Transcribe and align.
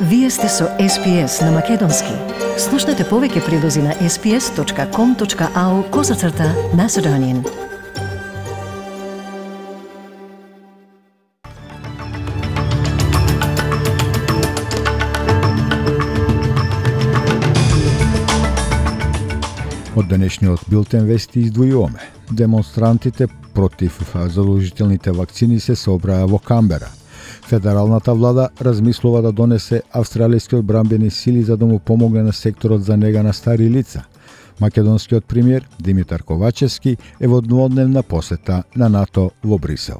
Вие 0.00 0.30
сте 0.30 0.48
со 0.48 0.64
SPS 0.78 1.40
на 1.40 1.52
Македонски. 1.56 2.12
Слушнете 2.60 3.04
повеќе 3.08 3.40
прилози 3.46 3.80
на 3.80 3.94
sps.com.au 3.96 5.90
козацрта 5.90 6.50
на 6.76 6.84
Седонин. 6.88 7.40
Од 19.96 20.12
денешниот 20.12 20.68
билтен 20.68 21.08
вести 21.08 21.46
издвојуваме. 21.48 22.04
Демонстрантите 22.30 23.30
против 23.54 23.96
задолжителните 24.12 25.10
вакцини 25.10 25.60
се 25.60 25.72
собраа 25.76 26.28
во 26.28 26.38
Камбера. 26.38 26.92
Федералната 27.46 28.14
влада 28.14 28.48
размислува 28.60 29.22
да 29.22 29.32
донесе 29.32 29.82
австралискиот 29.92 30.64
брамбени 30.64 31.10
сили 31.10 31.42
за 31.42 31.56
да 31.56 31.66
му 31.66 31.78
помогне 31.78 32.22
на 32.22 32.32
секторот 32.32 32.84
за 32.84 32.96
нега 32.96 33.22
на 33.22 33.32
стари 33.32 33.70
лица. 33.70 34.04
Македонскиот 34.60 35.24
премиер 35.24 35.68
Димитар 35.80 36.22
Ковачевски 36.22 36.96
е 37.20 37.28
во 37.28 37.40
дводневна 37.40 38.02
посета 38.02 38.62
на 38.76 38.88
НАТО 38.88 39.30
во 39.44 39.58
Брисел. 39.58 39.98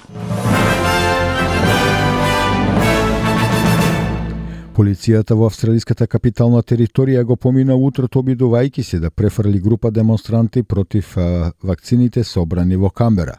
Полицијата 4.76 5.32
во 5.32 5.46
австралиската 5.48 6.04
капитална 6.04 6.60
територија 6.60 7.22
го 7.24 7.38
помина 7.40 7.72
утрото 7.80 8.20
обидувајќи 8.20 8.82
се 8.84 8.98
да 9.00 9.10
префрли 9.10 9.56
група 9.64 9.88
демонстранти 9.90 10.62
против 10.62 11.14
а, 11.16 11.52
вакцините 11.64 12.24
собрани 12.24 12.76
во 12.76 12.90
Камбера. 12.90 13.38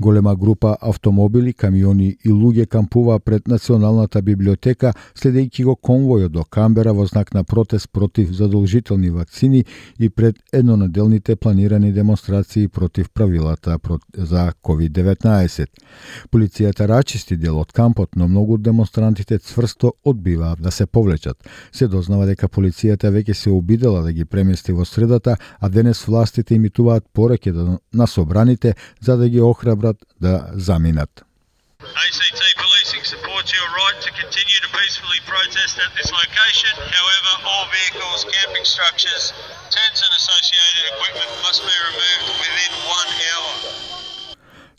Голема 0.00 0.34
група 0.36 0.76
автомобили, 0.80 1.52
камиони 1.52 2.16
и 2.24 2.30
луѓе 2.30 2.66
кампуваа 2.66 3.20
пред 3.20 3.46
Националната 3.46 4.22
библиотека 4.22 4.92
следејќи 5.14 5.64
го 5.64 5.76
конвојот 5.76 6.34
до 6.34 6.42
Камбера 6.42 6.92
во 6.92 7.06
знак 7.06 7.30
на 7.34 7.44
протест 7.44 7.92
против 7.92 8.34
задолжителни 8.34 9.10
вакцини 9.10 9.64
и 10.00 10.08
пред 10.08 10.42
еднонаделните 10.52 11.36
планирани 11.36 11.92
демонстрации 11.92 12.68
против 12.68 13.10
правилата 13.14 13.78
за 14.14 14.52
COVID-19. 14.64 15.66
Полицијата 16.32 16.88
рачисти 16.88 17.36
дел 17.36 17.60
од 17.60 17.72
кампот, 17.72 18.16
но 18.16 18.26
многу 18.28 18.54
од 18.54 18.62
демонстрантите 18.62 19.38
цврсто 19.38 19.92
одбиваат 20.04 20.58
да 20.58 20.71
се 20.72 20.86
повлечат. 20.86 21.36
Се 21.72 21.88
дознава 21.88 22.26
дека 22.26 22.48
полицијата 22.48 23.12
веќе 23.12 23.32
се 23.32 23.50
обидела 23.50 24.02
да 24.02 24.12
ги 24.12 24.24
премести 24.24 24.72
во 24.72 24.84
средата, 24.84 25.36
а 25.60 25.68
денес 25.68 26.04
властите 26.04 26.54
имитуваат 26.54 27.04
пораке 27.12 27.52
на 27.94 28.06
собраните 28.06 28.74
за 29.00 29.16
да 29.16 29.28
ги 29.28 29.40
охрабрат 29.40 29.96
да 30.20 30.50
заминат. 30.54 31.24
ACT 31.82 32.40
policing 32.62 33.04
supports 33.04 33.50
your 33.58 33.68
right 33.74 33.98
to 34.06 34.10
continue 34.22 34.58
to 34.64 34.70
peacefully 34.70 35.20
protest 35.26 35.74
at 35.84 35.90
this 35.98 36.10
location. 36.12 36.74
However, 36.78 37.32
all 37.50 37.66
vehicles, 37.78 38.22
camping 38.38 38.64
structures, 38.64 39.24
tents 39.76 40.00
and 40.06 40.12
associated 40.20 40.82
equipment 40.94 41.30
must 41.42 41.60
be 41.66 41.76
removed 41.90 42.28
within 42.42 42.72
one 42.86 43.10
hour. 43.30 43.91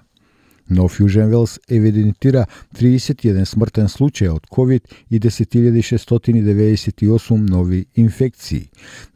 Но 0.71 0.89
Фјужен 0.89 1.29
Велс 1.31 1.59
евидентира 1.69 2.47
31 2.77 3.45
смртен 3.49 3.89
случај 3.89 4.29
од 4.35 4.47
COVID 4.53 4.81
и 5.11 5.21
10.698 5.21 7.51
нови 7.51 7.87
инфекции. 7.97 8.69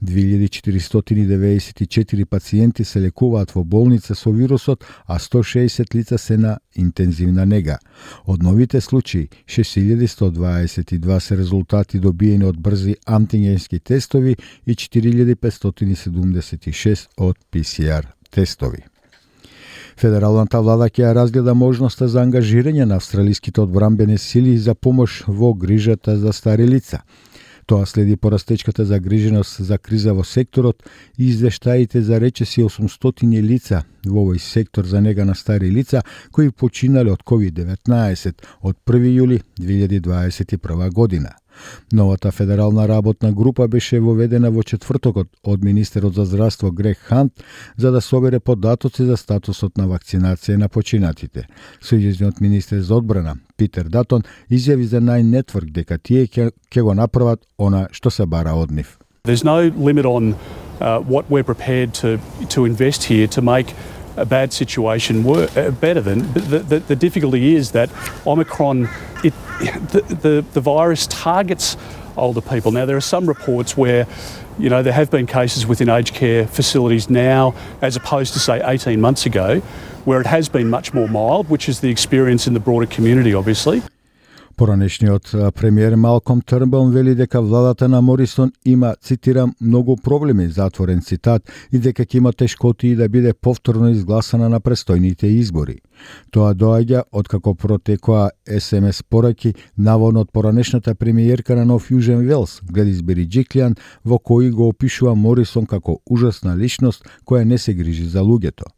2494 0.03 2.25
пациенти 2.25 2.85
се 2.85 3.01
лекуваат 3.01 3.55
во 3.55 3.65
болница 3.65 4.15
со 4.15 4.31
вирусот, 4.31 4.85
а 5.07 5.19
160 5.19 5.95
лица 5.95 6.19
се 6.19 6.37
на 6.37 6.59
интензивна 6.75 7.47
нега. 7.47 7.79
Од 8.27 8.43
новите 8.43 8.81
случаи, 8.81 9.29
6122 9.47 11.19
се 11.19 11.37
резултати 11.37 11.99
добиени 11.99 12.45
од 12.45 12.59
брзи 12.59 12.97
антигенски 13.07 13.79
тестови 13.79 14.37
и 14.67 14.75
4576 14.75 17.09
од 17.17 17.37
ПСР 17.51 18.07
тестови. 18.31 18.92
Федералната 19.97 20.61
влада 20.61 20.89
ќе 20.89 21.13
разгледа 21.15 21.55
можноста 21.55 22.09
за 22.09 22.23
ангажирање 22.23 22.85
на 22.85 22.97
австралиските 23.01 23.61
одбрамбени 23.61 24.19
сили 24.19 24.57
за 24.59 24.75
помош 24.75 25.23
во 25.27 25.55
грижата 25.55 26.17
за 26.19 26.33
стари 26.33 26.67
лица. 26.67 27.03
Тоа 27.67 27.87
следи 27.87 28.17
порастечката 28.17 28.85
загриженост 28.85 29.63
за 29.65 29.79
криза 29.79 30.15
во 30.15 30.25
секторот 30.25 30.83
и 31.19 31.29
извештаите 31.29 32.03
за 32.03 32.21
речеси 32.21 32.63
800 32.63 33.43
лица 33.43 33.85
во 34.07 34.25
овој 34.25 34.39
сектор 34.39 34.85
за 34.85 35.01
нега 35.01 35.25
на 35.25 35.35
стари 35.35 35.71
лица 35.71 36.03
кои 36.33 36.51
починале 36.51 37.13
од 37.13 37.23
COVID-19 37.23 38.33
од 38.63 38.77
1 38.87 39.15
јули 39.15 39.43
2021 39.61 40.91
година. 40.91 41.42
Новата 41.93 42.33
федерална 42.33 42.89
работна 42.89 43.33
група 43.33 43.69
беше 43.69 44.01
воведена 44.01 44.51
во 44.51 44.63
четвртокот 44.63 45.29
од 45.45 45.65
министерот 45.65 46.15
за 46.15 46.25
здравство 46.25 46.73
Грег 46.73 46.99
Хант 46.99 47.33
за 47.77 47.91
да 47.91 48.01
собере 48.01 48.41
податоци 48.41 49.05
за 49.05 49.17
статусот 49.17 49.79
на 49.79 49.89
вакцинација 49.89 50.57
на 50.57 50.69
починатите. 50.69 51.47
Сојузниот 51.83 52.41
министер 52.41 52.81
за 52.81 52.95
одбрана 52.95 53.37
Питер 53.57 53.89
Датон 53.89 54.23
изјави 54.51 54.83
за 54.83 55.01
најнетворк 55.01 55.71
дека 55.73 55.99
тие 55.99 56.27
ќе 56.27 56.83
го 56.83 56.95
направат 56.95 57.41
она 57.59 57.89
што 57.93 58.11
се 58.11 58.27
бара 58.27 58.55
од 58.55 58.71
нив. 58.71 58.99
There's 59.25 59.45
no 59.45 59.71
limit 59.77 60.05
on 60.05 60.35
uh, 60.81 60.99
what 60.99 61.31
we're 61.31 61.45
prepared 61.45 61.95
to 61.95 62.19
to 62.49 62.65
invest 62.67 63.05
here 63.05 63.29
to 63.29 63.43
make 63.43 63.75
a 64.17 64.25
bad 64.25 64.53
situation 64.53 65.25
wor- 65.25 65.49
uh, 65.57 65.71
better 65.71 66.01
than. 66.01 66.33
The, 66.33 66.59
the, 66.59 66.79
the, 66.81 66.97
difficulty 66.97 67.55
is 67.55 67.73
that 67.73 67.91
Omicron, 68.27 68.89
it, 69.25 69.33
the, 69.63 70.01
the, 70.21 70.45
the 70.53 70.61
virus 70.61 71.07
targets 71.07 71.77
older 72.17 72.41
people. 72.41 72.73
Now, 72.73 72.85
there 72.85 72.97
are 72.97 73.01
some 73.01 73.27
reports 73.27 73.77
where, 73.77 74.07
you 74.59 74.69
know, 74.69 74.83
there 74.83 74.93
have 74.93 75.11
been 75.11 75.27
cases 75.27 75.67
within 75.67 75.89
aged 75.89 76.15
care 76.15 76.47
facilities 76.47 77.09
now, 77.09 77.55
as 77.81 77.97
opposed 77.97 78.35
to, 78.35 78.39
say, 78.39 78.61
18 78.65 79.01
months 79.01 79.27
ago, 79.27 79.61
where 80.05 80.21
it 80.21 80.27
has 80.27 80.49
been 80.49 80.69
much 80.69 80.93
more 80.93 81.09
mild, 81.09 81.49
which 81.49 81.69
is 81.69 81.81
the 81.81 81.91
experience 81.91 82.47
in 82.47 82.55
the 82.55 82.61
broader 82.61 82.87
community, 82.87 83.35
obviously. 83.35 83.83
Поранешниот 84.57 85.35
премиер 85.55 85.97
Малком 85.97 86.43
Трнбаун 86.43 86.91
вели 86.93 87.15
дека 87.15 87.41
владата 87.43 87.89
на 87.89 88.03
Морисон 88.03 88.53
има, 88.65 88.95
цитирам, 89.01 89.55
многу 89.61 89.97
проблеми, 89.97 90.49
затворен 90.49 91.01
цитат, 91.03 91.43
и 91.73 91.79
дека 91.79 92.05
ќе 92.05 92.17
има 92.17 92.33
тешкоти 92.33 92.95
да 92.97 93.09
биде 93.09 93.33
повторно 93.33 93.91
изгласана 93.91 94.49
на 94.49 94.61
престојните 94.61 95.31
избори. 95.39 95.79
Тоа 96.31 96.53
доаѓа 96.55 97.05
од 97.13 97.29
како 97.29 97.55
протекоа 97.55 98.31
СМС 98.59 99.03
пораки 99.03 99.55
наводно 99.77 100.21
од 100.27 100.33
поранешната 100.33 100.95
премиерка 100.95 101.57
на 101.57 101.65
Нов 101.65 101.91
Јужен 101.91 102.27
Велс, 102.27 102.61
Гледис 102.63 103.03
Бериджиклиан, 103.03 103.77
во 104.05 104.19
кои 104.19 104.51
го 104.51 104.69
опишува 104.69 105.15
Морисон 105.15 105.67
како 105.67 105.99
ужасна 106.07 106.57
личност 106.57 107.05
која 107.25 107.45
не 107.45 107.59
се 107.59 107.75
грижи 107.75 108.05
за 108.05 108.21
луѓето. 108.21 108.69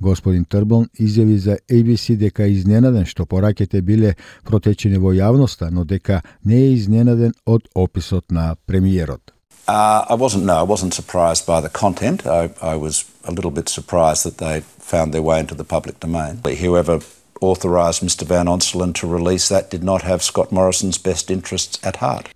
Господин 0.00 0.44
Трбон 0.44 0.88
изјави 0.98 1.36
за 1.36 1.58
ABC 1.70 2.16
дека 2.16 2.44
е 2.44 2.52
изненаден 2.52 3.06
што 3.06 3.26
пораките 3.26 3.82
биле 3.82 4.14
протечени 4.44 4.98
во 4.98 5.14
јавноста, 5.14 5.70
но 5.70 5.84
дека 5.84 6.22
не 6.44 6.56
е 6.56 6.72
изненаден 6.74 7.34
од 7.46 7.68
описот 7.74 8.30
на 8.30 8.56
премиерот. 8.66 9.30
Uh, 9.66 10.04
I 10.10 10.14
wasn't. 10.14 10.44
No, 10.44 10.58
I 10.58 10.62
wasn't 10.62 10.92
surprised 10.92 11.46
by 11.46 11.60
the 11.62 11.70
content. 11.70 12.26
I, 12.26 12.50
I 12.60 12.76
was 12.76 13.06
a 13.24 13.32
little 13.32 13.50
bit 13.50 13.70
surprised 13.70 14.22
that 14.26 14.36
they 14.36 14.60
found 14.60 15.14
their 15.14 15.22
way 15.22 15.40
into 15.40 15.54
the 15.54 15.64
public 15.64 16.00
domain. 16.00 16.42
Whoever 16.44 17.00
authorised 17.40 18.02
Mr 18.02 18.24
Van 18.26 18.46
Onselen 18.46 18.92
to 18.94 19.06
release 19.06 19.48
that 19.48 19.70
did 19.70 19.82
not 19.82 20.02
have 20.02 20.22
Scott 20.22 20.52
Morrison's 20.52 20.98
best 20.98 21.30
interests 21.30 21.78
at 21.82 21.96
heart. 21.96 22.33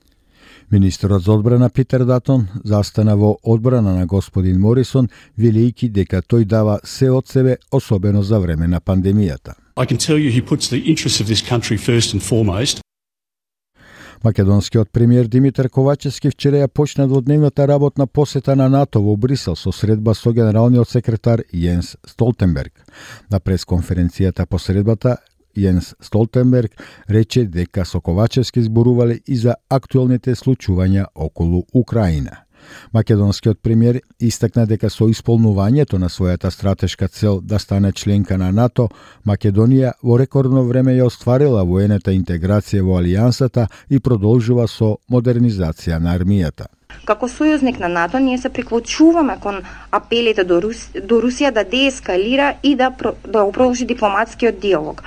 Министерот 0.70 1.22
за 1.22 1.32
одбрана 1.32 1.70
Питер 1.70 2.04
Датон 2.04 2.48
застана 2.64 3.16
во 3.16 3.38
одбрана 3.42 3.94
на 3.94 4.06
господин 4.06 4.60
Морисон, 4.60 5.08
велејќи 5.38 5.88
дека 5.88 6.20
тој 6.20 6.44
дава 6.44 6.80
се 6.84 7.10
од 7.10 7.28
себе, 7.28 7.56
особено 7.72 8.22
за 8.22 8.38
време 8.38 8.68
на 8.68 8.80
пандемијата. 8.80 9.54
I 9.76 9.86
can 9.86 9.96
tell 9.96 10.18
you 10.18 10.30
he 10.30 10.42
puts 10.42 10.68
the 10.68 10.80
interests 10.84 11.20
of 11.20 11.26
this 11.26 11.40
country 11.40 11.78
first 11.78 12.12
and 12.12 12.20
foremost. 12.20 12.80
Македонскиот 14.24 14.90
премиер 14.92 15.26
Димитар 15.26 15.68
Ковачевски 15.68 16.30
вчера 16.30 16.56
ја 16.56 16.68
почна 16.68 17.06
дводневната 17.08 17.68
работна 17.68 18.06
посета 18.06 18.56
на 18.56 18.68
НАТО 18.68 19.00
во 19.00 19.16
Брисел 19.16 19.56
со 19.56 19.72
средба 19.72 20.14
со 20.14 20.32
генералниот 20.32 20.90
секретар 20.90 21.44
Јенс 21.54 21.96
Столтенберг. 22.06 22.72
На 23.30 23.40
пресконференцијата 23.40 24.46
по 24.46 24.58
средбата 24.58 25.16
Јенс 25.56 25.94
Столтенберг 26.00 26.70
рече 27.08 27.44
дека 27.44 27.84
со 27.84 28.00
Ковачевски 28.00 28.62
зборувале 28.62 29.20
и 29.26 29.36
за 29.36 29.54
актуелните 29.68 30.34
случувања 30.34 31.06
околу 31.14 31.64
Украина. 31.74 32.48
Македонскиот 32.92 33.58
премиер 33.62 34.00
истакна 34.20 34.66
дека 34.66 34.90
со 34.90 35.08
исполнувањето 35.08 35.98
на 35.98 36.08
својата 36.08 36.50
стратешка 36.50 37.08
цел 37.08 37.40
да 37.40 37.58
стане 37.58 37.92
членка 37.92 38.38
на 38.38 38.50
НАТО, 38.52 38.88
Македонија 39.26 39.92
во 40.02 40.18
рекордно 40.18 40.64
време 40.64 40.96
ја 40.98 41.06
остварила 41.06 41.64
воената 41.64 42.12
интеграција 42.12 42.82
во 42.82 42.98
алијансата 43.00 43.68
и 43.90 44.00
продолжува 44.00 44.66
со 44.68 44.96
модернизација 45.08 45.98
на 45.98 46.18
армијата. 46.18 46.66
Како 47.08 47.24
сојузник 47.32 47.78
на 47.80 47.88
НАТО, 47.88 48.18
ние 48.20 48.38
се 48.38 48.50
приклучуваме 48.52 49.38
кон 49.40 49.62
апелите 49.98 50.44
до, 50.44 50.58
Рус... 50.60 50.80
до 50.92 51.20
Русија 51.24 51.50
да 51.56 51.62
деескалира 51.64 52.48
и 52.62 52.74
да, 52.76 52.90
да 53.24 53.44
продолжи 53.52 53.86
дипломатскиот 53.88 54.58
диалог. 54.60 55.00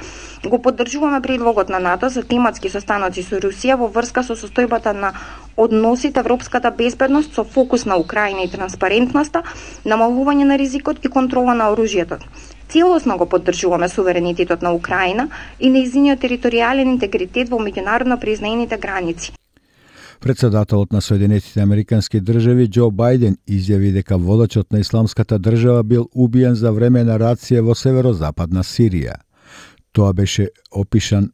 Го 0.45 0.57
поддржуваме 0.61 1.21
предлогот 1.21 1.69
на 1.69 1.79
НАТО 1.79 2.09
за 2.09 2.23
тематски 2.23 2.71
состаноци 2.73 3.21
со 3.21 3.37
Русија 3.43 3.75
во 3.77 3.89
врска 3.97 4.23
со 4.25 4.33
состојбата 4.33 4.93
на 4.97 5.11
односите 5.57 6.23
европската 6.25 6.71
безбедност 6.71 7.35
со 7.37 7.43
фокус 7.43 7.85
на 7.85 7.97
Украина 8.01 8.47
и 8.47 8.49
транспарентноста, 8.49 9.43
намалување 9.85 10.47
на 10.53 10.57
ризикот 10.57 11.05
и 11.05 11.11
контрола 11.17 11.53
на 11.53 11.69
оружјето. 11.75 12.17
Целосно 12.69 13.17
го 13.17 13.25
поддржуваме 13.25 13.89
суверенитетот 13.89 14.61
на 14.61 14.73
Украина 14.73 15.27
и 15.59 15.69
неизиниот 15.69 16.25
територијален 16.25 16.95
интегритет 16.95 17.53
во 17.53 17.61
меѓународно 17.61 18.17
признаените 18.17 18.77
граници. 18.77 19.37
Председателот 20.21 20.91
на 20.93 21.01
Соединетите 21.01 21.61
Американски 21.61 22.19
држави 22.21 22.67
Џо 22.69 22.91
Бајден 22.93 23.39
изјави 23.49 23.89
дека 23.89 24.19
водачот 24.21 24.69
на 24.71 24.79
исламската 24.79 25.39
држава 25.39 25.83
бил 25.83 26.05
убиен 26.13 26.53
за 26.55 26.71
време 26.71 27.01
на 27.03 27.15
рација 27.17 27.63
во 27.65 27.73
северозападна 27.73 28.61
Сирија. 28.61 29.15
Тоа 29.91 30.13
беше 30.13 30.51
опишан 30.71 31.31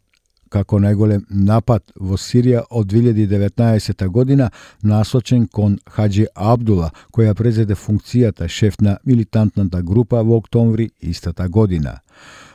како 0.50 0.80
најголем 0.80 1.26
напад 1.30 1.84
во 1.96 2.18
Сирија 2.18 2.64
од 2.70 2.88
2019 2.88 4.08
година 4.08 4.50
насочен 4.84 5.48
кон 5.48 5.78
Хаджи 5.90 6.28
Абдула, 6.36 6.92
која 7.12 7.34
презеде 7.34 7.76
функцијата 7.76 8.48
шеф 8.48 8.82
на 8.82 8.98
милитантната 9.06 9.82
група 9.82 10.24
во 10.24 10.38
октомври 10.38 10.90
истата 11.02 11.50
година. 11.50 12.00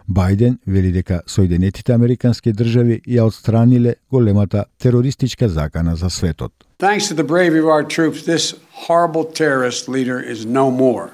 Бајден 0.09 0.59
вели 0.67 0.93
дека 0.93 1.23
Соединетите 1.27 1.93
Американски 1.95 2.53
држави 2.53 3.01
ја 3.07 3.27
отстраниле 3.31 3.95
големата 4.11 4.65
терористичка 4.79 5.49
закана 5.49 5.97
за 5.97 6.11
светот. 6.11 6.53
Thanks 6.79 7.09
to 7.09 7.15
the 7.15 7.25
bravery 7.25 7.61
of 7.61 7.69
our 7.69 7.85
troops, 7.85 8.25
this 8.25 8.55
horrible 8.89 9.25
terrorist 9.25 9.89
leader 9.89 10.19
is 10.21 10.45
no 10.45 10.71
more. 10.71 11.11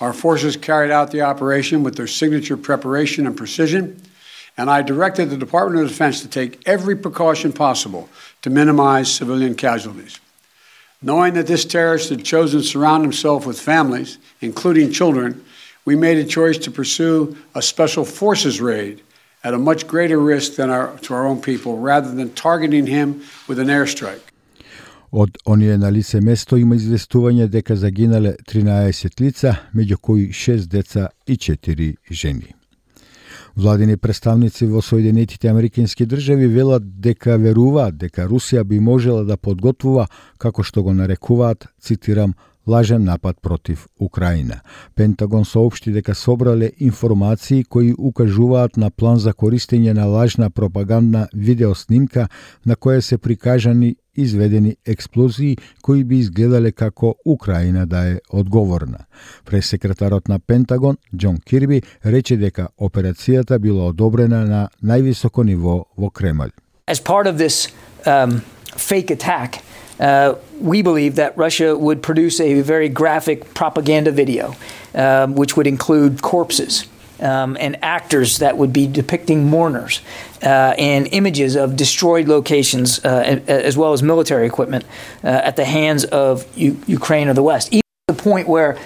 Our 0.00 0.12
forces 0.12 0.56
carried 0.56 0.90
out 0.90 1.12
the 1.12 1.22
operation 1.22 1.84
with 1.84 1.94
their 1.94 2.08
signature 2.08 2.56
preparation 2.56 3.26
and 3.26 3.36
precision, 3.36 3.82
and 4.57 4.69
I 4.69 4.81
directed 4.81 5.29
the 5.29 5.37
Department 5.37 5.83
of 5.83 5.89
Defense 5.89 6.21
to 6.21 6.27
take 6.27 6.61
every 6.67 6.95
precaution 6.95 7.53
possible 7.53 8.09
to 8.41 8.49
minimize 8.49 9.11
civilian 9.11 9.55
casualties. 9.55 10.19
Knowing 11.01 11.33
that 11.35 11.47
this 11.47 11.63
terrorist 11.63 12.09
had 12.09 12.25
chosen 12.25 12.59
to 12.59 12.65
surround 12.65 13.03
himself 13.03 13.45
with 13.45 13.59
families, 13.59 14.17
including 14.41 14.91
children, 14.91 15.43
we 15.85 15.95
made 15.95 16.17
a 16.17 16.25
choice 16.25 16.57
to 16.57 16.71
pursue 16.71 17.37
a 17.55 17.61
special 17.61 18.03
forces 18.03 18.59
raid 18.59 19.01
at 19.43 19.53
a 19.53 19.57
much 19.57 19.87
greater 19.87 20.19
risk 20.19 20.55
than 20.55 20.69
our, 20.69 20.97
to 20.97 21.13
our 21.13 21.25
own 21.25 21.41
people 21.41 21.77
rather 21.77 22.13
than 22.13 22.33
targeting 22.33 22.85
him 22.85 23.23
with 23.47 23.59
an 23.59 23.67
airstrike. 23.67 24.21
Од 25.11 25.37
оние 25.45 25.77
на 25.77 25.89
лице 25.91 26.19
место 26.21 26.57
има 26.57 26.75
известување 26.75 27.47
дека 27.49 27.75
загинале 27.75 28.35
13 28.45 29.21
лица, 29.21 29.55
меѓу 29.73 29.97
кои 29.97 30.27
6 30.29 30.67
деца 30.69 31.09
и 31.25 31.33
4 31.33 31.95
жени. 32.11 32.53
Владини 33.56 33.96
представници 33.96 34.66
во 34.66 34.82
Соединетите 34.82 35.48
Американски 35.48 36.06
држави 36.06 36.46
велат 36.50 36.82
дека 37.00 37.36
веруваат 37.38 37.94
дека 37.96 38.26
Русија 38.26 38.64
би 38.64 38.80
можела 38.80 39.22
да 39.24 39.36
подготвува, 39.36 40.08
како 40.38 40.62
што 40.62 40.82
го 40.82 40.92
нарекуваат, 40.92 41.68
цитирам, 41.80 42.34
лажен 42.66 43.04
напад 43.04 43.36
против 43.42 43.86
Украина. 44.00 44.60
Пентагон 44.94 45.44
соопшти 45.44 45.92
дека 45.92 46.14
собрале 46.14 46.72
информации 46.80 47.64
кои 47.64 47.94
укажуваат 47.98 48.76
на 48.76 48.90
план 48.90 49.18
за 49.18 49.32
користење 49.32 49.92
на 49.92 50.06
лажна 50.06 50.50
пропагандна 50.50 51.28
видеоснимка 51.34 52.28
на 52.66 52.76
која 52.76 53.00
се 53.00 53.18
прикажани 53.18 53.96
изведени 54.16 54.76
експлозии 54.86 55.56
кои 55.82 56.04
би 56.04 56.18
изгледале 56.18 56.72
како 56.72 57.14
Украина 57.26 57.86
да 57.86 58.06
е 58.08 58.18
одговорна. 58.30 58.98
Пресекретарот 59.44 60.28
на 60.28 60.38
Пентагон, 60.38 60.96
Џон 61.14 61.40
Кирби, 61.44 61.82
рече 62.04 62.36
дека 62.36 62.68
операцијата 62.78 63.58
била 63.58 63.88
одобрена 63.88 64.44
на 64.44 64.68
највисоко 64.82 65.44
ниво 65.44 65.84
во 65.96 66.10
Кремљ. 66.10 66.50
As 66.86 67.00
part 67.00 67.26
of 67.26 67.38
this 67.38 67.68
um, 68.06 68.42
fake 68.76 69.10
attack, 69.10 69.62
uh, 70.00 70.34
we 70.60 70.82
believe 70.82 71.16
that 71.16 71.36
Russia 71.36 71.76
would 71.76 72.02
produce 72.02 72.40
a 72.40 72.60
very 72.60 72.88
graphic 72.88 73.54
propaganda 73.54 74.10
video, 74.10 74.54
um, 74.94 75.34
which 75.34 75.56
would 75.56 75.66
include 75.66 76.22
corpses 76.22 76.86
um, 77.20 77.56
and 77.60 77.82
actors 77.82 78.38
that 78.38 78.56
would 78.56 78.72
be 78.72 78.86
depicting 78.86 79.48
mourners 79.48 80.00
uh, 80.42 80.74
and 80.78 81.08
images 81.12 81.56
of 81.56 81.76
destroyed 81.76 82.28
locations 82.28 83.04
uh, 83.04 83.40
as 83.46 83.76
well 83.76 83.92
as 83.92 84.02
military 84.02 84.46
equipment 84.46 84.84
uh, 85.22 85.28
at 85.28 85.56
the 85.56 85.64
hands 85.64 86.04
of 86.04 86.46
U- 86.56 86.80
Ukraine 86.86 87.28
or 87.28 87.34
the 87.34 87.42
West. 87.42 87.72
Even 87.72 87.82
to 88.08 88.14
the 88.14 88.22
point 88.22 88.48
where 88.48 88.78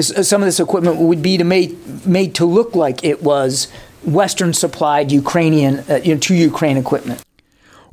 some 0.00 0.42
of 0.42 0.46
this 0.46 0.60
equipment 0.60 0.96
would 0.96 1.22
be 1.22 1.36
to 1.38 1.44
made, 1.44 2.06
made 2.06 2.34
to 2.36 2.44
look 2.44 2.74
like 2.74 3.04
it 3.04 3.22
was 3.22 3.68
Western 4.04 4.54
supplied 4.54 5.10
Ukrainian 5.10 5.80
uh, 5.90 6.00
you 6.02 6.14
know, 6.14 6.20
to 6.20 6.34
Ukraine 6.34 6.76
equipment. 6.76 7.22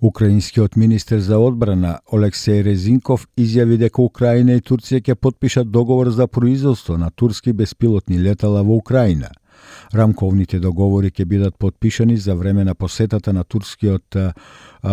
Украинскиот 0.06 0.76
министер 0.76 1.20
за 1.20 1.40
одбрана 1.40 2.00
Олексеј 2.14 2.64
Резинков 2.64 3.28
изјави 3.38 3.78
дека 3.78 4.02
Украина 4.02 4.54
и 4.54 4.62
Турција 4.62 5.02
ќе 5.02 5.16
подпишат 5.16 5.72
договор 5.72 6.10
за 6.10 6.28
производство 6.28 6.98
на 6.98 7.10
турски 7.12 7.54
беспилотни 7.54 8.20
летала 8.20 8.64
во 8.64 8.78
Украина– 8.78 9.32
Рамковните 9.94 10.60
договори 10.60 11.12
ќе 11.12 11.26
бидат 11.26 11.58
подпишани 11.58 12.18
за 12.18 12.36
време 12.36 12.64
на 12.64 12.76
посетата 12.76 13.34
на 13.34 13.44
турскиот 13.44 14.18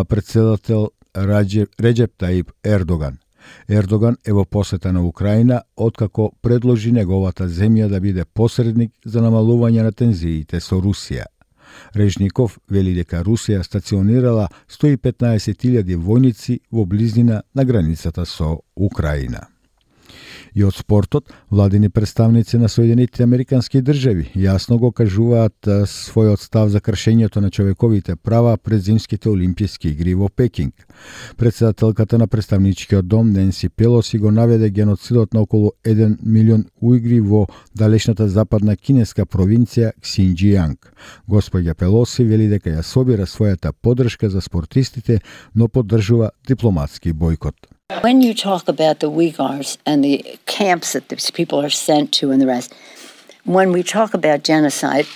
председател 0.08 0.90
Реджеп 1.16 2.12
Таип 2.18 2.50
Ердоган. 2.64 3.18
Ердоган 3.68 4.16
е 4.24 4.32
во 4.32 4.44
посета 4.44 4.92
на 4.92 5.04
Украина 5.06 5.62
откако 5.76 6.32
предложи 6.42 6.92
неговата 6.92 7.48
земја 7.48 7.88
да 7.88 8.00
биде 8.00 8.24
посредник 8.24 8.92
за 9.04 9.20
намалување 9.20 9.82
на 9.82 9.92
тензиите 9.92 10.60
со 10.60 10.80
Русија. 10.80 11.26
Режников 11.94 12.58
вели 12.68 12.94
дека 12.94 13.22
Русија 13.22 13.62
стационирала 13.62 14.48
115.000 14.68 15.96
војници 15.96 16.60
во 16.70 16.84
близина 16.84 17.42
на 17.54 17.64
границата 17.64 18.24
со 18.26 18.58
Украина. 18.74 19.51
И 20.54 20.64
од 20.64 20.74
спортот, 20.76 21.32
владини 21.50 21.88
представници 21.88 22.58
на 22.58 22.68
Соединетите 22.68 23.22
Американски 23.22 23.80
држави 23.80 24.26
јасно 24.36 24.76
го 24.78 24.90
кажуваат 24.92 25.56
својот 25.88 26.44
став 26.44 26.68
за 26.68 26.80
кршењето 26.80 27.40
на 27.40 27.50
човековите 27.50 28.16
права 28.16 28.56
пред 28.56 28.82
зимските 28.82 29.30
олимписки 29.30 29.88
игри 29.88 30.14
во 30.14 30.28
Пекинг. 30.28 30.86
Председателката 31.36 32.18
на 32.18 32.28
представничкиот 32.28 33.08
дом 33.08 33.32
Ненси 33.32 33.68
Пелоси 33.68 34.18
го 34.18 34.30
наведе 34.30 34.70
геноцидот 34.70 35.34
на 35.34 35.40
околу 35.40 35.72
1 35.84 36.18
милион 36.22 36.64
уигри 36.80 37.20
во 37.20 37.46
далечната 37.74 38.28
западна 38.28 38.76
кинеска 38.76 39.24
провинција 39.24 39.92
Ксинџијанг. 40.02 40.92
Господја 41.28 41.74
Пелоси 41.74 42.24
вели 42.24 42.48
дека 42.48 42.76
ја 42.76 42.82
собира 42.82 43.24
својата 43.24 43.72
поддршка 43.72 44.28
за 44.30 44.40
спортистите, 44.40 45.20
но 45.54 45.68
поддржува 45.68 46.30
дипломатски 46.46 47.12
бойкот. 47.12 47.71
When 48.00 48.22
you 48.22 48.34
talk 48.34 48.68
about 48.68 49.00
the 49.00 49.10
Uyghurs 49.10 49.76
and 49.86 50.02
the 50.02 50.38
camps 50.46 50.94
that 50.94 51.08
these 51.08 51.30
people 51.30 51.60
are 51.60 51.70
sent 51.70 52.12
to 52.14 52.30
and 52.30 52.40
the 52.40 52.46
rest, 52.46 52.74
when 53.44 53.70
we 53.70 53.82
talk 53.82 54.14
about 54.14 54.44
genocide, 54.44 55.06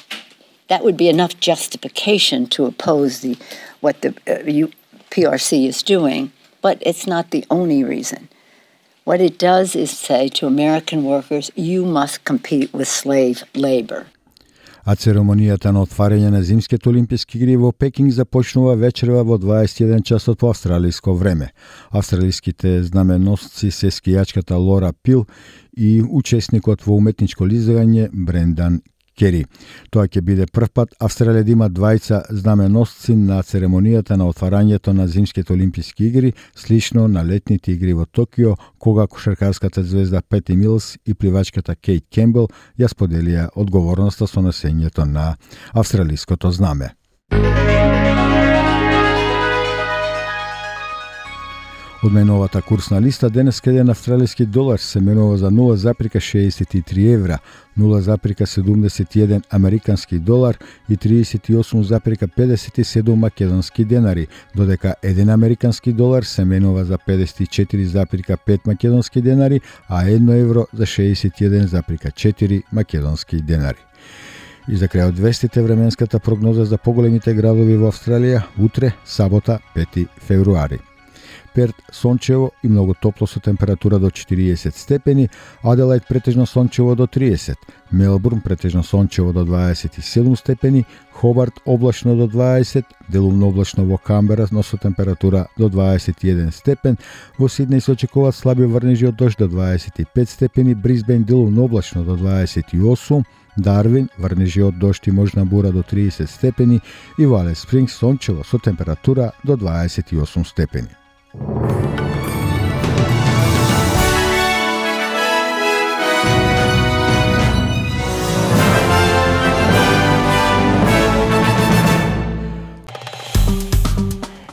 that 0.69 0.85
would 0.85 0.97
be 0.97 1.09
enough 1.09 1.41
justification 1.41 2.47
to 2.49 2.67
oppose 2.67 3.21
the 3.21 3.37
what 3.81 4.03
the 4.03 4.11
uh, 4.27 4.69
PRC 5.11 5.67
is 5.67 5.83
doing, 5.83 6.33
but 6.61 6.79
it's 6.81 7.07
not 7.07 7.31
the 7.31 7.45
only 7.51 7.83
reason. 7.83 8.29
What 9.05 9.21
it 9.21 9.39
does 9.39 9.75
is 9.75 9.91
say 9.97 10.29
to 10.31 10.47
American 10.47 11.05
workers, 11.05 11.51
you 11.55 11.85
must 11.85 12.25
compete 12.25 12.73
with 12.73 12.89
slave 12.89 13.45
labor. 13.55 14.07
А 14.87 14.95
церемонијата 14.95 15.73
на 15.75 15.83
отварање 15.83 16.31
на 16.31 16.41
зимските 16.47 16.89
олимписки 16.89 17.41
игри 17.41 17.57
во 17.59 17.73
Пекинг 17.73 18.13
започнува 18.15 18.77
вечерва 18.79 19.25
во 19.27 19.39
21 19.43 20.05
часот 20.07 20.39
по 20.39 20.51
австралиско 20.55 21.15
време. 21.15 21.51
Австралиските 21.91 22.83
знаменосци 22.87 23.71
се 23.71 23.91
скијачката 23.91 24.55
Лора 24.55 24.93
Пил 25.03 25.27
и 25.77 26.03
учесникот 26.03 26.87
во 26.87 27.01
уметничко 27.03 27.45
лизање 27.45 28.09
Брендан 28.13 28.81
Кери. 29.17 29.45
Тоа 29.91 30.07
ќе 30.07 30.21
биде 30.21 30.47
прв 30.47 30.69
пат 30.75 30.93
Австралија 31.01 31.45
да 31.47 31.53
има 31.53 31.69
двајца 31.73 32.23
знаменосци 32.31 33.17
на 33.17 33.41
церемонијата 33.43 34.17
на 34.21 34.29
отварањето 34.29 34.93
на 34.93 35.09
зимските 35.09 35.53
олимписки 35.53 36.07
игри, 36.07 36.33
слично 36.55 37.09
на 37.09 37.25
летните 37.25 37.73
игри 37.73 37.95
во 37.95 38.07
Токио, 38.07 38.57
кога 38.79 39.07
кошаркарската 39.07 39.83
звезда 39.83 40.23
Пети 40.23 40.57
Милс 40.57 40.97
и 41.07 41.15
пливачката 41.15 41.77
Кейт 41.77 42.05
Кембл 42.13 42.49
ја 42.79 42.93
споделија 42.93 43.49
одговорноста 43.57 44.27
со 44.27 44.45
носењето 44.45 45.05
на 45.05 45.35
австралиското 45.73 46.51
знаме. 46.51 46.93
Од 52.07 52.15
најновата 52.15 52.61
курсна 52.63 53.01
листа 53.03 53.27
денес 53.35 53.59
каде 53.61 53.83
австралиски 53.91 54.47
долар 54.47 54.79
се 54.79 55.01
менува 55.01 55.37
за 55.37 55.51
0,63 55.51 57.15
евра, 57.15 57.39
0,71 57.79 59.43
американски 59.51 60.19
долар 60.19 60.59
и 60.89 60.97
38,57 60.97 63.15
македонски 63.15 63.85
денари, 63.85 64.27
додека 64.55 64.95
1 65.03 65.35
американски 65.35 65.93
долар 65.93 66.23
се 66.23 66.45
менува 66.45 66.85
за 66.85 66.99
54,5 66.99 68.67
македонски 68.67 69.23
денари, 69.23 69.61
а 69.89 70.05
1 70.05 70.41
евро 70.41 70.67
за 70.75 70.87
61,4 70.87 72.63
македонски 72.73 73.43
денари. 73.43 73.79
И 74.69 74.77
за 74.77 74.87
крај 74.87 75.09
од 75.09 75.19
200 75.19 75.63
временската 75.63 76.19
прогноза 76.19 76.65
за 76.65 76.79
поголемите 76.79 77.35
градови 77.35 77.77
во 77.77 77.91
Австралија 77.91 78.43
утре, 78.59 78.93
сабота, 79.05 79.59
5 79.75 80.07
февруари. 80.21 80.96
Перт 81.57 81.77
сончево 81.91 82.51
и 82.63 82.69
многу 82.69 82.95
топло 82.95 83.27
со 83.27 83.41
температура 83.41 83.99
до 83.99 84.11
40 84.11 84.77
степени, 84.77 85.31
Аделајд 85.63 86.03
претежно 86.07 86.45
сончево 86.47 86.95
до 86.95 87.07
30, 87.07 87.57
Мелбурн 87.91 88.43
претежно 88.43 88.83
сончево 88.83 89.33
до 89.33 89.45
27 89.45 90.37
степени, 90.37 90.85
Хобарт 91.13 91.55
облачно 91.65 92.15
до 92.15 92.27
20, 92.27 92.85
делумно 93.09 93.47
облачно 93.47 93.85
во 93.85 93.97
Камбера, 93.97 94.47
но 94.51 94.63
со 94.63 94.77
температура 94.77 95.49
до 95.57 95.71
21 95.71 96.53
степен, 96.53 96.99
во 97.39 97.49
Сиднеј 97.49 97.81
се 97.81 97.93
очекуваат 97.93 98.37
слаби 98.37 98.67
врнежи 98.67 99.09
од 99.09 99.17
дожд 99.17 99.39
до 99.39 99.49
25 99.49 100.29
степени, 100.29 100.75
Брисбен 100.75 101.25
делумно 101.25 101.65
облачно 101.65 102.05
до 102.05 102.17
28, 102.17 103.25
Дарвин, 103.57 104.11
врнежи 104.19 104.63
од 104.63 104.79
дошти 104.79 105.11
можна 105.11 105.47
бура 105.47 105.73
до 105.73 105.83
30 105.83 106.31
степени 106.31 106.81
и 107.19 107.25
Вале 107.25 107.55
Спрингс 107.55 107.97
сончево 107.97 108.43
со 108.43 108.59
температура 108.59 109.33
до 109.43 109.57
28 109.57 110.45
степени. 110.45 111.06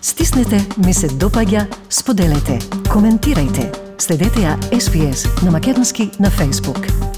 Стиснете, 0.01 0.65
ми 0.85 0.93
се 0.93 1.07
допаѓа, 1.07 1.65
споделете, 1.89 2.59
коментирајте. 2.89 3.69
Следете 4.01 4.43
ја 4.43 4.57
SPS 4.73 5.45
на 5.45 5.51
Македонски 5.51 6.11
на 6.19 6.31
Facebook. 6.31 7.12